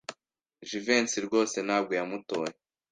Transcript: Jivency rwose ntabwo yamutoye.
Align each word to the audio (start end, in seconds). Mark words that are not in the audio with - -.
Jivency 0.67 1.17
rwose 1.27 1.57
ntabwo 1.67 1.91
yamutoye. 1.99 2.53